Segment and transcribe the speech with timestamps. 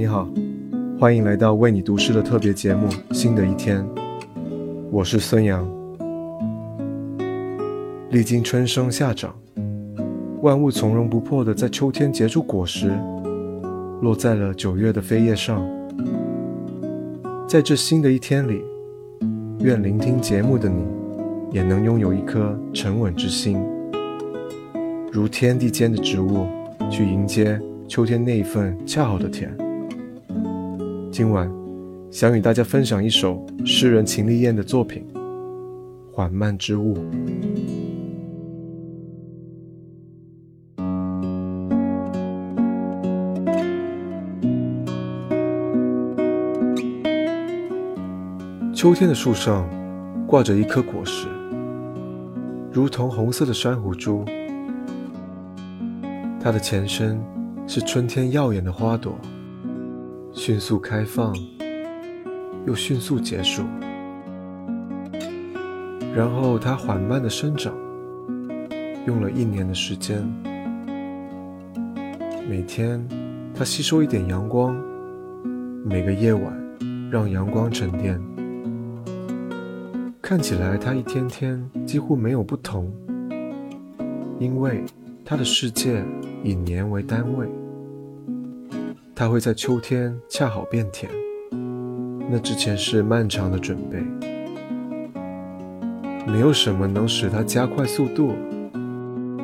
[0.00, 0.26] 你好，
[0.98, 3.84] 欢迎来到为你读诗的特别节目《新的一天》，
[4.90, 5.70] 我是孙杨。
[8.08, 9.34] 历经春生夏长，
[10.40, 12.90] 万物从容不迫的在秋天结出果实，
[14.00, 15.62] 落在了九月的飞叶上。
[17.46, 18.62] 在这新的一天里，
[19.58, 20.82] 愿聆听节目的你，
[21.52, 23.62] 也能拥有一颗沉稳之心，
[25.12, 26.46] 如天地间的植物，
[26.90, 29.54] 去迎接秋天那一份恰好的甜。
[31.10, 31.50] 今晚
[32.08, 35.04] 想与大家分享一首诗人秦丽燕的作品
[36.14, 36.94] 《缓慢之物》。
[48.72, 49.68] 秋天的树上
[50.28, 51.26] 挂着一颗果实，
[52.72, 54.24] 如同红色的珊瑚珠。
[56.40, 57.20] 它的前身
[57.66, 59.18] 是春天耀眼的花朵，
[60.42, 61.36] 迅速开放，
[62.66, 63.62] 又迅速结束。
[66.16, 67.74] 然后它缓慢的生长，
[69.06, 70.26] 用了一年的时间。
[72.48, 73.06] 每天，
[73.54, 74.74] 它吸收一点阳光，
[75.84, 76.58] 每个夜晚，
[77.10, 78.18] 让阳光沉淀。
[80.22, 82.90] 看起来，它一天天几乎没有不同，
[84.38, 84.82] 因为
[85.22, 86.02] 它的世界
[86.42, 87.46] 以年为单位。
[89.20, 91.12] 它会在秋天恰好变甜，
[92.30, 93.98] 那之前是漫长的准备。
[96.26, 98.34] 没有什么能使它加快速度，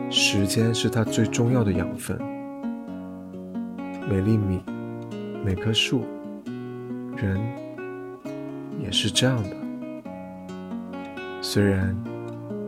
[0.08, 2.18] 时间是它最重要的养分。
[4.08, 4.62] 每粒米，
[5.44, 6.06] 每棵树，
[7.14, 7.38] 人，
[8.82, 9.50] 也是这样的。
[11.42, 11.94] 虽然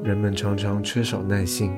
[0.05, 1.73] 人们常常缺少耐性，